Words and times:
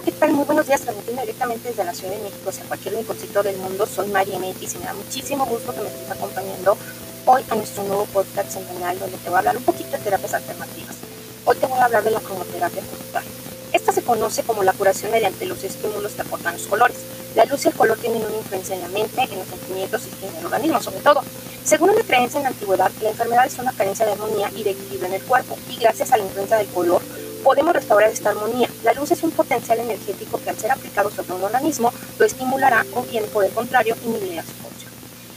Hola, 0.00 0.12
¿qué 0.12 0.18
tal? 0.18 0.32
Muy 0.32 0.46
buenos 0.46 0.66
días, 0.66 0.80
transmitiendo 0.80 1.20
directamente 1.20 1.68
desde 1.68 1.84
la 1.84 1.92
Ciudad 1.92 2.14
de 2.14 2.22
México, 2.22 2.48
hacia 2.48 2.64
cualquier 2.64 2.94
rinconcito 2.94 3.42
del 3.42 3.58
mundo. 3.58 3.84
Soy 3.84 4.08
María 4.08 4.38
Metis 4.38 4.74
y 4.74 4.78
me 4.78 4.86
da 4.86 4.94
muchísimo 4.94 5.44
gusto 5.44 5.74
que 5.74 5.82
me 5.82 5.88
estés 5.88 6.10
acompañando 6.10 6.74
hoy 7.26 7.44
a 7.50 7.54
nuestro 7.54 7.82
nuevo 7.82 8.06
podcast 8.06 8.50
semanal 8.50 8.98
donde 8.98 9.18
te 9.18 9.28
voy 9.28 9.36
a 9.36 9.38
hablar 9.40 9.58
un 9.58 9.62
poquito 9.62 9.90
de 9.90 9.98
terapias 9.98 10.32
alternativas. 10.32 10.96
Hoy 11.44 11.54
te 11.56 11.66
voy 11.66 11.78
a 11.78 11.84
hablar 11.84 12.02
de 12.02 12.12
la 12.12 12.20
cromoterapia 12.20 12.80
conductual. 12.80 13.24
Esta 13.74 13.92
se 13.92 14.00
conoce 14.00 14.42
como 14.42 14.62
la 14.62 14.72
curación 14.72 15.12
mediante 15.12 15.44
los 15.44 15.62
estímulos 15.64 16.12
que 16.12 16.22
aportan 16.22 16.54
los 16.54 16.66
colores. 16.66 16.96
La 17.34 17.44
luz 17.44 17.62
y 17.66 17.68
el 17.68 17.74
color 17.74 17.98
tienen 17.98 18.24
una 18.24 18.36
influencia 18.36 18.76
en 18.76 18.80
la 18.80 18.88
mente, 18.88 19.20
en 19.20 19.38
los 19.38 19.48
sentimientos 19.48 20.00
y 20.22 20.26
en 20.26 20.34
el 20.34 20.46
organismo, 20.46 20.80
sobre 20.80 21.00
todo. 21.00 21.22
Según 21.62 21.90
una 21.90 22.02
creencia 22.04 22.38
en 22.38 22.44
la 22.44 22.48
antigüedad, 22.48 22.90
la 23.02 23.10
enfermedad 23.10 23.46
es 23.46 23.58
una 23.58 23.72
carencia 23.72 24.06
de 24.06 24.12
armonía 24.12 24.50
y 24.56 24.62
de 24.62 24.70
equilibrio 24.70 25.08
en 25.08 25.14
el 25.14 25.22
cuerpo, 25.24 25.58
y 25.68 25.76
gracias 25.76 26.10
a 26.10 26.16
la 26.16 26.24
influencia 26.24 26.56
del 26.56 26.68
color, 26.68 27.02
podemos 27.40 27.74
restaurar 27.74 28.10
esta 28.10 28.30
armonía. 28.30 28.68
La 28.84 28.92
luz 28.92 29.10
es 29.10 29.22
un 29.22 29.30
potencial 29.30 29.78
energético 29.78 30.40
que 30.42 30.50
al 30.50 30.58
ser 30.58 30.70
aplicado 30.70 31.10
sobre 31.10 31.32
un 31.32 31.42
organismo 31.42 31.92
lo 32.18 32.24
estimulará 32.24 32.84
o 32.94 33.02
bien 33.02 33.24
por 33.32 33.44
el 33.44 33.52
contrario 33.52 33.96
inhibirá 34.04 34.42
su 34.42 34.52
función. 34.52 34.90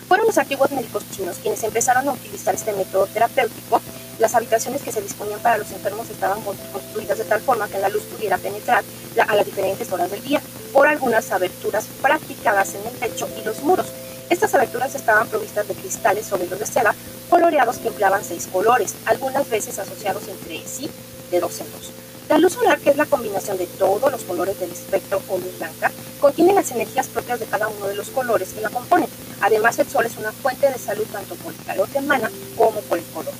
Fueron 0.08 0.28
los 0.28 0.38
antiguos 0.38 0.72
médicos 0.72 1.04
chinos 1.12 1.38
quienes 1.42 1.64
empezaron 1.64 2.08
a 2.08 2.12
utilizar 2.12 2.54
este 2.54 2.74
método 2.74 3.08
terapéutico. 3.08 3.82
Las 4.20 4.36
habitaciones 4.36 4.82
que 4.82 4.92
se 4.92 5.02
disponían 5.02 5.40
para 5.40 5.58
los 5.58 5.72
enfermos 5.72 6.10
estaban 6.10 6.40
construidas 6.42 7.18
de 7.18 7.24
tal 7.24 7.42
forma 7.42 7.68
que 7.68 7.80
la 7.80 7.90
luz 7.90 8.04
pudiera 8.04 8.38
penetrar 8.38 8.84
a 9.28 9.36
las 9.36 9.46
diferentes 9.46 9.92
horas 9.92 10.12
del 10.12 10.24
día 10.24 10.42
por 10.72 10.88
algunas 10.88 11.32
aberturas 11.32 11.86
practicadas 12.02 12.76
en 12.76 12.86
el 12.86 13.00
techo 13.00 13.28
y 13.40 13.44
los 13.44 13.62
muros. 13.64 13.88
Estas 14.30 14.54
aberturas 14.54 14.96
estaban 14.96 15.28
provistas 15.28 15.68
de 15.68 15.74
cristales 15.74 16.30
los 16.32 16.60
de 16.60 16.66
seda 16.66 16.96
coloreados 17.30 17.78
que 17.78 17.88
empleaban 17.88 18.24
seis 18.24 18.48
colores, 18.52 18.96
algunas 19.06 19.50
veces 19.50 19.80
asociados 19.80 20.28
entre 20.28 20.66
sí 20.68 20.90
de 21.34 21.38
en 21.40 21.72
dos. 21.72 21.92
La 22.30 22.38
luz 22.38 22.54
solar, 22.54 22.80
que 22.80 22.92
es 22.92 22.98
la 22.98 23.06
combinación 23.06 23.58
de 23.58 23.66
todos 23.66 24.12
los 24.12 24.24
colores 24.24 24.60
del 24.60 24.72
espectro 24.72 25.22
o 25.28 25.38
luz 25.38 25.58
blanca, 25.58 25.92
contiene 26.20 26.54
las 26.54 26.72
energías 26.72 27.08
propias 27.08 27.40
de 27.40 27.46
cada 27.46 27.68
uno 27.68 27.88
de 27.88 27.96
los 27.96 28.10
colores 28.10 28.54
que 28.54 28.62
la 28.62 28.70
componen. 28.70 29.10
Además, 29.42 29.78
el 29.80 29.90
sol 29.90 30.06
es 30.06 30.16
una 30.18 30.32
fuente 30.32 30.70
de 30.70 30.78
salud 30.78 31.06
tanto 31.12 31.36
por 31.36 31.54
el 31.54 31.66
calor 31.66 31.90
que 31.90 31.98
emana 31.98 32.32
como 32.56 32.80
por 32.82 32.98
el 32.98 33.06
color. 33.06 33.34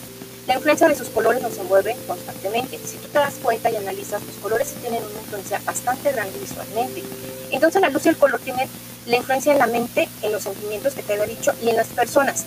La 0.48 0.56
influencia 0.56 0.90
de 0.90 0.96
sus 0.96 1.08
colores 1.08 1.42
nos 1.42 1.58
envuelve 1.58 1.96
constantemente. 2.06 2.78
Si 2.84 2.98
tú 2.98 3.08
te 3.08 3.20
das 3.20 3.36
cuenta 3.42 3.70
y 3.70 3.78
analizas, 3.78 4.22
los 4.24 4.36
colores 4.38 4.74
tienen 4.82 5.02
una 5.04 5.22
influencia 5.22 5.62
bastante 5.64 6.12
grande 6.12 6.38
visualmente. 6.40 7.04
Entonces 7.52 7.82
la 7.82 7.90
luz 7.90 8.06
y 8.06 8.10
el 8.10 8.18
color 8.18 8.42
tienen 8.42 8.68
la 9.06 9.18
influencia 9.18 9.54
en 9.54 9.60
la 9.60 9.68
mente, 9.68 10.10
en 10.22 10.32
los 10.32 10.44
sentimientos 10.44 10.94
que 10.94 11.04
te 11.04 11.14
he 11.14 11.28
dicho 11.28 11.54
y 11.62 11.70
en 11.70 11.78
las 11.78 11.88
personas. 11.88 12.44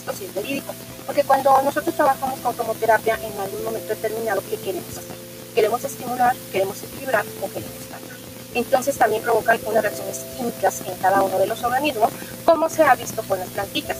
Esto 0.00 0.12
sí 0.16 0.24
es 0.24 0.34
verídico. 0.34 0.74
Porque 1.06 1.24
cuando 1.24 1.60
nosotros 1.62 1.94
trabajamos 1.94 2.40
con 2.40 2.54
cromoterapia 2.54 3.18
en 3.22 3.38
algún 3.38 3.64
momento 3.64 3.88
determinado, 3.88 4.42
¿qué 4.48 4.56
queremos 4.56 4.90
hacer? 4.90 5.16
Queremos 5.54 5.84
estimular, 5.84 6.34
queremos 6.52 6.82
equilibrar 6.82 7.24
o 7.42 7.48
queremos 7.48 7.84
calmar. 7.90 8.16
Entonces 8.54 8.96
también 8.96 9.22
provocan 9.22 9.60
unas 9.66 9.82
reacciones 9.82 10.18
químicas 10.36 10.82
en 10.86 10.94
cada 10.96 11.22
uno 11.22 11.38
de 11.38 11.46
los 11.46 11.62
organismos, 11.62 12.10
como 12.44 12.68
se 12.68 12.82
ha 12.82 12.94
visto 12.94 13.22
con 13.22 13.38
las 13.38 13.48
plantitas. 13.48 13.96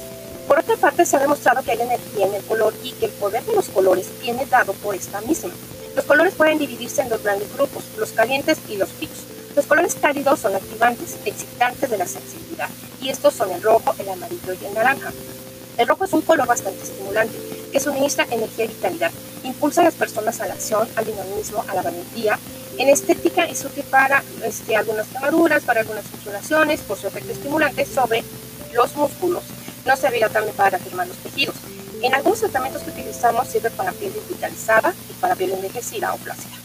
Por 0.49 0.59
otra 0.59 0.77
parte, 0.77 1.07
se 1.07 1.17
ha 1.17 1.21
demostrado 1.21 1.63
que 1.63 1.73
hay 1.73 1.81
energía 1.81 2.27
en 2.27 2.35
el 2.35 2.43
color 2.45 2.75
y 2.83 2.93
que 2.93 3.07
el 3.07 3.13
poder 3.13 3.45
de 3.45 3.55
los 3.55 3.69
colores 3.69 4.09
viene 4.21 4.47
dado 4.47 4.73
por 4.75 4.95
esta 4.95 5.21
misma. 5.21 5.51
Los 5.95 6.05
colores 6.05 6.35
pueden 6.35 6.59
dividirse 6.59 7.03
en 7.03 7.09
dos 7.09 7.23
grandes 7.23 7.53
grupos, 7.55 7.85
los 7.99 8.11
calientes 8.11 8.59
y 8.69 8.77
los 8.77 8.89
fríos. 8.89 9.19
Los 9.55 9.67
colores 9.67 9.97
cálidos 10.01 10.41
son 10.41 10.55
activantes, 10.55 11.17
excitantes 11.25 11.91
de 11.91 11.99
la 11.99 12.07
sensibilidad, 12.07 12.69
y 13.01 13.11
estos 13.11 13.35
son 13.35 13.51
el 13.51 13.63
rojo, 13.63 13.95
el 13.99 14.09
amarillo 14.09 14.53
y 14.61 14.65
el 14.65 14.75
naranja. 14.75 15.13
El 15.81 15.89
rojo 15.89 16.05
es 16.05 16.13
un 16.13 16.21
color 16.21 16.47
bastante 16.47 16.83
estimulante, 16.83 17.35
que 17.73 17.81
suministra 17.81 18.27
energía 18.31 18.67
y 18.67 18.69
vitalidad. 18.69 19.11
Impulsa 19.45 19.81
a 19.81 19.85
las 19.85 19.95
personas 19.95 20.39
a 20.43 20.47
la 20.47 20.53
acción, 20.53 20.87
al 20.95 21.07
dinamismo, 21.07 21.65
a 21.67 21.75
la 21.75 21.81
valentía. 21.81 22.39
En 22.77 22.91
estética 22.91 23.45
es 23.45 23.65
útil 23.65 23.85
para 23.85 24.23
este, 24.45 24.77
algunas 24.77 25.07
quemaduras, 25.07 25.63
para 25.63 25.81
algunas 25.81 26.05
funcionaciones, 26.05 26.83
por 26.83 26.99
su 26.99 27.07
efecto 27.07 27.33
estimulante 27.33 27.87
sobre 27.87 28.23
los 28.75 28.95
músculos 28.95 29.43
no 29.87 29.97
servirá 29.97 30.29
también 30.29 30.55
para 30.55 30.71
reafirmar 30.77 31.09
los 31.09 31.17
tejidos. 31.17 31.57
En 32.03 32.15
algunos 32.15 32.41
tratamientos 32.41 32.83
que 32.83 32.91
utilizamos 32.91 33.49
sirve 33.49 33.71
para 33.71 33.93
piel 33.93 34.13
desvitalizada 34.13 34.93
y 35.09 35.15
para 35.15 35.35
piel 35.35 35.53
envejecida 35.53 36.13
o 36.13 36.19
flácida. 36.19 36.57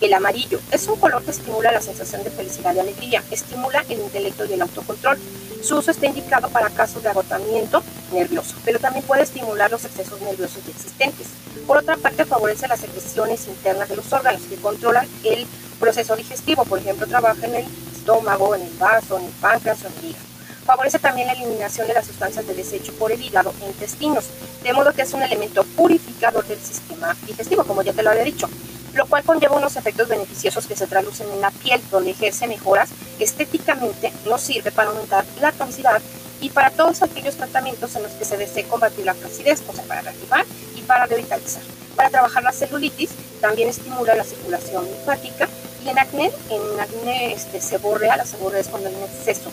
El 0.00 0.14
amarillo 0.14 0.58
es 0.70 0.86
un 0.88 0.98
color 0.98 1.22
que 1.22 1.32
estimula 1.32 1.70
la 1.70 1.82
sensación 1.82 2.24
de 2.24 2.30
felicidad 2.30 2.74
y 2.74 2.78
alegría, 2.78 3.22
estimula 3.30 3.84
el 3.90 4.00
intelecto 4.00 4.46
y 4.46 4.54
el 4.54 4.62
autocontrol. 4.62 5.18
Su 5.64 5.78
uso 5.78 5.92
está 5.92 6.04
indicado 6.04 6.50
para 6.50 6.68
casos 6.68 7.02
de 7.02 7.08
agotamiento 7.08 7.82
nervioso, 8.12 8.54
pero 8.66 8.78
también 8.78 9.02
puede 9.06 9.22
estimular 9.22 9.70
los 9.70 9.82
excesos 9.86 10.20
nerviosos 10.20 10.60
existentes. 10.68 11.28
Por 11.66 11.78
otra 11.78 11.96
parte, 11.96 12.26
favorece 12.26 12.68
las 12.68 12.80
secreciones 12.80 13.48
internas 13.48 13.88
de 13.88 13.96
los 13.96 14.12
órganos 14.12 14.42
que 14.42 14.56
controlan 14.56 15.08
el 15.24 15.46
proceso 15.80 16.16
digestivo, 16.16 16.66
por 16.66 16.80
ejemplo, 16.80 17.06
trabaja 17.06 17.46
en 17.46 17.54
el 17.54 17.64
estómago, 17.96 18.54
en 18.54 18.60
el 18.60 18.72
vaso, 18.74 19.16
en 19.18 19.24
el 19.24 19.30
páncreas 19.32 19.78
o 19.84 19.86
en 19.86 19.92
el 20.00 20.10
hígado. 20.10 20.24
Favorece 20.66 20.98
también 20.98 21.28
la 21.28 21.32
eliminación 21.32 21.86
de 21.86 21.94
las 21.94 22.06
sustancias 22.06 22.46
de 22.46 22.52
desecho 22.52 22.92
por 22.98 23.10
el 23.10 23.22
hígado 23.22 23.54
e 23.62 23.66
intestinos, 23.66 24.26
de 24.62 24.72
modo 24.74 24.92
que 24.92 25.00
es 25.00 25.14
un 25.14 25.22
elemento 25.22 25.64
purificador 25.64 26.46
del 26.46 26.60
sistema 26.60 27.16
digestivo, 27.26 27.64
como 27.64 27.80
ya 27.80 27.94
te 27.94 28.02
lo 28.02 28.10
había 28.10 28.24
dicho, 28.24 28.50
lo 28.92 29.06
cual 29.06 29.24
conlleva 29.24 29.56
unos 29.56 29.76
efectos 29.76 30.08
beneficiosos 30.08 30.66
que 30.66 30.76
se 30.76 30.86
traducen 30.86 31.26
en 31.32 31.40
la 31.40 31.50
piel, 31.50 31.80
donde 31.90 32.10
ejerce 32.10 32.46
mejoras 32.46 32.90
estéticamente, 33.18 34.12
nos 34.26 34.40
sirve 34.40 34.72
para 34.72 34.90
aumentar 34.90 35.24
la 35.40 35.52
tonicidad 35.52 36.00
y 36.40 36.50
para 36.50 36.70
todos 36.70 37.02
aquellos 37.02 37.36
tratamientos 37.36 37.94
en 37.96 38.02
los 38.02 38.12
que 38.12 38.24
se 38.24 38.36
desee 38.36 38.64
combatir 38.64 39.04
la 39.04 39.14
flacidez, 39.14 39.62
o 39.66 39.72
sea, 39.72 39.84
para 39.84 40.02
reactivar 40.02 40.44
y 40.76 40.82
para 40.82 41.06
revitalizar. 41.06 41.62
Para 41.96 42.10
trabajar 42.10 42.42
la 42.42 42.52
celulitis, 42.52 43.10
también 43.40 43.68
estimula 43.68 44.14
la 44.14 44.24
circulación 44.24 44.84
linfática 44.84 45.48
y 45.84 45.88
en 45.88 45.98
acné, 45.98 46.30
en 46.50 46.80
acné 46.80 47.34
este, 47.34 47.60
seborrea, 47.60 48.16
la 48.16 48.24
seborrea 48.24 48.60
es 48.60 48.68
cuando 48.68 48.88
hay 48.88 48.94
un 48.94 49.04
exceso 49.04 49.50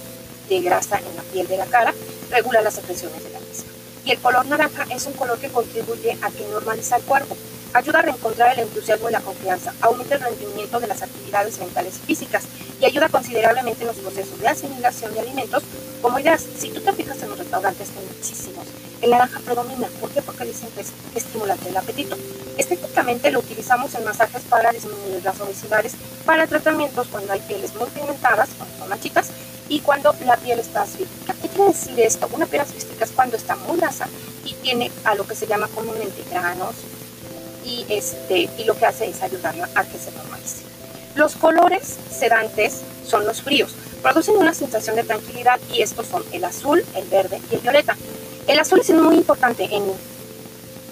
de 0.49 0.61
grasa 0.61 0.97
en 0.97 1.15
la 1.15 1.23
piel 1.23 1.47
de 1.47 1.57
la 1.57 1.65
cara, 1.65 1.93
regula 2.29 2.61
las 2.61 2.75
secreciones 2.75 3.23
de 3.23 3.29
la 3.29 3.39
misma. 3.39 3.71
Y 4.05 4.11
el 4.11 4.19
color 4.19 4.45
naranja 4.47 4.85
es 4.89 5.05
un 5.05 5.13
color 5.13 5.39
que 5.39 5.49
contribuye 5.49 6.17
a 6.21 6.31
que 6.31 6.45
normaliza 6.51 6.97
el 6.97 7.03
cuerpo, 7.03 7.37
ayuda 7.73 7.99
a 7.99 8.01
reencontrar 8.03 8.53
el 8.53 8.65
entusiasmo 8.65 9.09
y 9.09 9.11
la 9.11 9.21
confianza, 9.21 9.73
aumenta 9.81 10.15
el 10.15 10.21
rendimiento 10.21 10.79
de 10.79 10.87
las 10.87 11.01
actividades 11.01 11.59
mentales 11.59 11.95
y 12.03 12.07
físicas 12.07 12.43
y 12.79 12.85
ayuda 12.85 13.09
considerablemente 13.09 13.81
en 13.81 13.87
los 13.87 13.97
procesos 13.97 14.39
de 14.39 14.47
asimilación 14.47 15.13
de 15.13 15.19
alimentos. 15.19 15.63
Como 16.01 16.19
ideas, 16.19 16.43
si 16.57 16.69
tú 16.69 16.81
te 16.81 16.93
fijas 16.93 17.21
en 17.21 17.29
los 17.29 17.39
restaurantes, 17.39 17.89
hay 17.89 18.05
muchísimos, 18.15 18.65
el 19.01 19.11
naranja 19.11 19.39
predomina. 19.39 19.87
¿Por 19.99 20.09
qué? 20.11 20.21
Porque 20.21 20.45
dicen 20.45 20.69
que 20.71 20.81
es 20.81 20.91
estimulante 21.15 21.69
el 21.69 21.77
apetito. 21.77 22.17
Estéticamente 22.57 23.31
lo 23.31 23.39
utilizamos 23.39 23.93
en 23.95 24.03
masajes 24.03 24.41
para 24.43 24.71
disminuir 24.71 25.23
las 25.23 25.39
obesidades, 25.39 25.93
para 26.25 26.47
tratamientos 26.47 27.07
cuando 27.07 27.33
hay 27.33 27.39
pieles 27.41 27.73
muy 27.75 27.87
pigmentadas, 27.89 28.49
cuando 28.57 28.77
son 28.77 28.89
manchitas, 28.89 29.27
y 29.69 29.79
cuando 29.79 30.13
la 30.25 30.35
piel 30.35 30.59
está 30.59 30.81
asfíctica. 30.81 31.33
¿Qué 31.41 31.47
quiere 31.47 31.71
decir 31.71 31.97
esto? 32.01 32.27
Una 32.33 32.45
piel 32.45 32.61
asfíctica 32.61 33.05
es 33.05 33.11
cuando 33.11 33.37
está 33.37 33.55
muy 33.55 33.77
grasa 33.77 34.05
y 34.43 34.53
tiene 34.55 34.91
a 35.05 35.15
lo 35.15 35.25
que 35.25 35.33
se 35.33 35.47
llama 35.47 35.69
comúnmente 35.69 36.25
granos 36.29 36.75
y, 37.65 37.85
este, 37.89 38.49
y 38.57 38.63
lo 38.65 38.75
que 38.75 38.85
hace 38.85 39.09
es 39.09 39.21
ayudarla 39.21 39.69
a 39.75 39.83
que 39.83 39.97
se 39.97 40.11
normalice. 40.11 40.63
Los 41.15 41.35
colores 41.35 41.97
sedantes 42.09 42.81
son 43.05 43.25
los 43.25 43.41
fríos. 43.41 43.75
Producen 44.01 44.37
una 44.37 44.53
sensación 44.53 44.95
de 44.95 45.03
tranquilidad 45.03 45.59
y 45.71 45.81
estos 45.81 46.07
son 46.07 46.23
el 46.31 46.43
azul, 46.43 46.83
el 46.95 47.07
verde 47.07 47.41
y 47.51 47.55
el 47.55 47.61
violeta. 47.61 47.95
El 48.47 48.59
azul 48.59 48.79
es 48.79 48.89
muy 48.91 49.15
importante 49.15 49.67
en, 49.71 49.83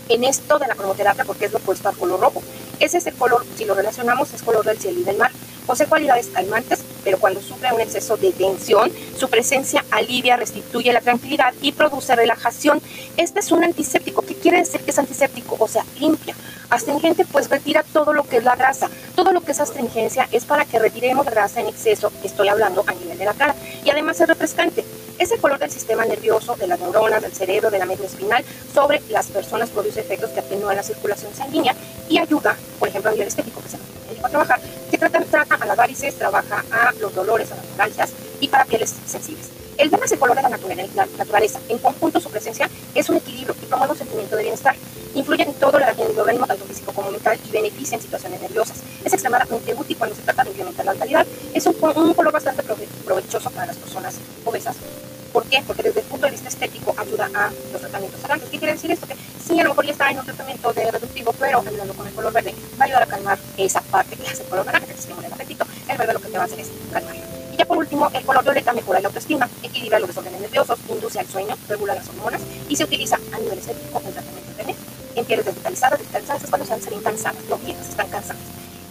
en 0.09 0.23
esto 0.23 0.59
de 0.59 0.67
la 0.67 0.75
cromoterapia 0.75 1.25
porque 1.25 1.45
es 1.45 1.51
lo 1.51 1.57
opuesto 1.59 1.89
al 1.89 1.97
color 1.97 2.19
rojo. 2.19 2.43
Ese 2.79 2.97
es 2.97 3.07
el 3.07 3.15
color, 3.15 3.45
si 3.57 3.65
lo 3.65 3.73
relacionamos, 3.73 4.33
es 4.33 4.41
color 4.41 4.65
del 4.65 4.77
cielo 4.77 4.99
y 4.99 5.03
del 5.03 5.17
mar. 5.17 5.31
Posee 5.69 5.85
cualidades 5.85 6.29
calmantes, 6.33 6.79
pero 7.03 7.19
cuando 7.19 7.43
sufre 7.43 7.71
un 7.71 7.79
exceso 7.79 8.17
de 8.17 8.31
tensión, 8.31 8.91
su 9.15 9.29
presencia 9.29 9.85
alivia, 9.91 10.35
restituye 10.35 10.91
la 10.91 10.99
tranquilidad 10.99 11.53
y 11.61 11.73
produce 11.73 12.15
relajación. 12.15 12.81
Este 13.17 13.39
es 13.39 13.51
un 13.51 13.63
antiséptico. 13.63 14.23
¿Qué 14.23 14.33
quiere 14.33 14.57
decir 14.57 14.81
que 14.81 14.89
es 14.89 14.97
antiséptico? 14.97 15.57
O 15.59 15.67
sea, 15.67 15.85
limpia. 15.99 16.33
Astringente, 16.71 17.23
pues 17.23 17.51
retira 17.51 17.83
todo 17.93 18.13
lo 18.13 18.23
que 18.23 18.37
es 18.37 18.43
la 18.43 18.55
grasa. 18.55 18.89
Todo 19.15 19.31
lo 19.31 19.41
que 19.41 19.51
es 19.51 19.59
astringencia 19.59 20.27
es 20.31 20.43
para 20.45 20.65
que 20.65 20.79
retiremos 20.79 21.27
grasa 21.27 21.61
en 21.61 21.67
exceso, 21.67 22.11
estoy 22.23 22.47
hablando 22.47 22.83
a 22.87 22.93
nivel 22.93 23.19
de 23.19 23.25
la 23.25 23.35
cara. 23.35 23.53
Y 23.85 23.91
además 23.91 24.19
es 24.19 24.27
refrescante. 24.27 24.83
Es 25.19 25.31
el 25.31 25.39
color 25.39 25.59
del 25.59 25.69
sistema 25.69 26.03
nervioso, 26.03 26.55
de 26.55 26.65
las 26.65 26.79
neuronas, 26.79 27.21
del 27.21 27.33
cerebro, 27.33 27.69
de 27.69 27.77
la 27.77 27.85
médula 27.85 28.07
espinal. 28.07 28.43
Sobre 28.73 29.03
las 29.09 29.27
personas 29.27 29.69
produce 29.69 29.99
efectos 29.99 30.31
que 30.31 30.39
atenúan 30.39 30.77
la 30.77 30.81
circulación 30.81 31.31
sanguínea 31.35 31.75
y 32.09 32.17
ayuda, 32.17 32.57
por 32.79 32.87
ejemplo, 32.87 33.11
a 33.11 33.13
nivel 33.13 33.27
estético, 33.27 33.61
que 33.61 33.69
se 33.69 33.77
a 34.23 34.29
trabajar, 34.29 34.59
que 34.89 34.97
trata, 34.97 35.19
a 35.49 35.65
las 35.65 35.77
varices, 35.77 36.15
trabaja 36.15 36.63
a 36.71 36.91
los 36.99 37.13
dolores, 37.13 37.51
a 37.51 37.55
las 37.55 37.65
neuralgias 37.65 38.09
y 38.39 38.47
para 38.47 38.65
pieles 38.65 38.93
sensibles. 39.05 39.49
El 39.77 39.89
verde 39.89 40.05
es 40.05 40.11
el 40.11 40.19
color 40.19 40.35
de 40.35 40.41
la 40.41 40.49
naturaleza. 40.49 41.59
En 41.69 41.77
conjunto, 41.77 42.19
su 42.19 42.29
presencia 42.29 42.69
es 42.93 43.07
un 43.09 43.17
equilibrio 43.17 43.55
y 43.61 43.65
promueve 43.65 43.93
un 43.93 43.97
sentimiento 43.97 44.35
de 44.35 44.43
bienestar. 44.43 44.75
Influye 45.15 45.43
en 45.43 45.53
todo 45.53 45.77
el 45.77 45.83
organismo, 46.17 46.45
tanto 46.45 46.65
físico 46.65 46.91
como 46.91 47.11
mental, 47.11 47.39
y 47.47 47.51
beneficia 47.51 47.95
en 47.95 48.01
situaciones 48.01 48.41
nerviosas. 48.41 48.77
Es 49.05 49.13
extremadamente 49.13 49.73
útil 49.73 49.97
cuando 49.97 50.15
se 50.15 50.21
trata 50.23 50.43
de 50.43 50.49
incrementar 50.49 50.85
la 50.85 50.93
vitalidad. 50.93 51.27
Es 51.53 51.65
un, 51.65 51.75
un 51.81 52.13
color 52.13 52.33
bastante 52.33 52.61
provechoso 52.63 53.49
para 53.51 53.67
las 53.67 53.77
personas 53.77 54.15
obesas. 54.43 54.75
¿Por 55.31 55.45
qué? 55.45 55.63
Porque 55.65 55.83
desde 55.83 56.01
el 56.01 56.05
punto 56.07 56.25
de 56.25 56.31
vista 56.31 56.49
estético 56.49 56.93
ayuda 56.97 57.29
a 57.33 57.51
los 57.71 57.81
tratamientos 57.81 58.21
blancos. 58.23 58.49
¿Qué 58.49 58.57
quiere 58.57 58.73
decir 58.73 58.91
esto? 58.91 59.07
Sí, 59.49 59.59
a 59.59 59.63
lo 59.63 59.69
mejor 59.69 59.85
ya 59.85 59.91
está 59.91 60.11
en 60.11 60.19
un 60.19 60.25
tratamiento 60.25 60.73
de 60.73 60.91
reductivo, 60.91 61.33
pero 61.39 61.59
ayudando 61.59 61.93
con 61.93 62.07
el 62.07 62.13
color 62.13 62.31
verde 62.31 62.53
va 62.79 62.83
a 62.83 62.85
ayudar 62.85 63.03
a 63.03 63.05
calmar 63.07 63.39
esa 63.57 63.81
parte 63.81 64.15
que 64.15 64.27
hace 64.27 64.43
el 64.43 64.49
color 64.49 64.65
naranja, 64.65 64.87
que 64.87 64.93
estimula 64.93 65.27
el 65.27 65.33
apetito. 65.33 65.65
El 65.87 65.97
verde 65.97 66.13
lo 66.13 66.19
que 66.19 66.29
te 66.29 66.37
va 66.37 66.43
a 66.43 66.45
hacer 66.45 66.59
es 66.59 66.69
calmar. 66.93 67.15
Y 67.51 67.57
ya 67.57 67.65
por 67.65 67.77
último, 67.77 68.09
el 68.13 68.23
color 68.25 68.43
violeta 68.43 68.73
mejora 68.73 68.99
la 68.99 69.07
autoestima, 69.07 69.49
equilibra 69.63 69.99
los 69.99 70.09
desórdenes 70.09 70.41
nerviosos, 70.41 70.79
induce 70.87 71.19
al 71.19 71.27
sueño, 71.27 71.57
regula 71.67 71.95
las 71.95 72.07
hormonas 72.09 72.41
y 72.69 72.75
se 72.75 72.83
utiliza 72.83 73.15
a 73.15 73.39
nivel 73.39 73.57
estético 73.57 74.01
en 74.05 74.13
tratamiento 74.13 74.63
de 74.63 74.75
en 75.15 75.25
pieles 75.25 75.45
desvitalizadas, 75.45 75.99
desvitalizadas 75.99 76.43
es 76.43 76.49
cuando 76.49 76.65
se 76.65 76.71
van 76.71 77.03
cansadas, 77.03 77.43
no 77.49 77.59
están 77.67 78.09
cansadas. 78.09 78.41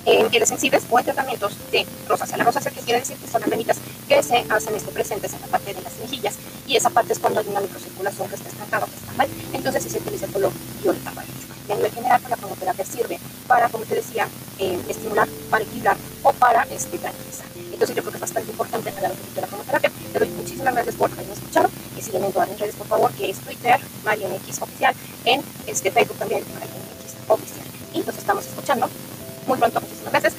En 0.04 0.28
pieles 0.28 0.48
sensibles 0.48 0.82
o 0.90 0.98
en 0.98 1.04
tratamientos 1.04 1.52
de 1.70 1.86
rosácea. 2.08 2.36
La 2.38 2.44
rosácea 2.44 2.72
que 2.72 2.80
quiere 2.80 3.00
decir 3.00 3.16
que 3.16 3.28
son 3.28 3.40
las 3.40 3.50
venitas 3.50 3.78
que 4.08 4.22
se 4.22 4.44
hacen 4.48 4.74
este, 4.74 4.90
presentes 4.90 5.32
en 5.34 5.40
la 5.42 5.46
parte 5.48 5.74
de 5.74 5.82
las 5.82 5.96
mejillas 5.98 6.34
y 6.66 6.76
esa 6.76 6.90
parte 6.90 7.12
es 7.12 7.18
cuando 7.18 7.40
hay 7.40 7.48
una 7.48 7.60
microcirculación 7.60 8.28
que 8.28 8.34
está 8.36 8.48
estancada, 8.48 8.86
que 8.86 8.96
está 8.96 9.12
mal, 9.12 9.28
entonces 9.52 9.82
si 9.82 9.90
se 9.90 9.98
utiliza 9.98 10.26
el 10.26 10.32
color 10.32 10.52
violeta 10.82 11.10
para 11.10 11.26
ello. 11.26 11.34
Y 11.68 11.72
a 11.72 11.76
nivel 11.76 11.92
general, 11.92 12.22
la 12.28 12.36
cromoterapia 12.36 12.84
sirve 12.84 13.20
para, 13.46 13.68
como 13.68 13.84
te 13.84 13.94
decía, 13.94 14.26
eh, 14.58 14.78
estimular, 14.88 15.28
para 15.50 15.64
equilibrar 15.64 15.96
o 16.22 16.32
para 16.32 16.62
este, 16.64 16.96
tranquilizar. 16.98 17.46
Entonces 17.56 17.94
yo 17.94 18.02
creo 18.02 18.12
que 18.12 18.16
es 18.16 18.20
bastante 18.22 18.50
importante 18.50 18.90
hablar 18.90 19.12
de 19.34 19.40
la 19.40 19.46
cromoterapia. 19.46 19.92
Te 20.12 20.18
doy 20.18 20.28
muchísimas 20.30 20.74
gracias 20.74 20.94
por 20.94 21.12
haberme 21.12 21.34
escuchado 21.34 21.68
y 21.96 22.02
sígueme 22.02 22.26
en 22.26 22.32
todas 22.32 22.48
mis 22.48 22.58
redes, 22.58 22.74
por 22.76 22.86
favor, 22.86 23.12
que 23.12 23.30
es 23.30 23.38
Twitter, 23.38 23.78
MarianX 24.04 24.62
Oficial, 24.62 24.94
en 25.26 25.42
este 25.66 25.90
Facebook 25.90 26.16
también, 26.16 26.42
MarianX 26.54 27.14
Oficial. 27.28 27.66
Y 27.92 28.00
nos 28.00 28.16
estamos 28.16 28.46
escuchando 28.46 28.88
muy 29.46 29.58
pronto. 29.58 29.80
Muchísimas 29.80 30.12
gracias. 30.12 30.37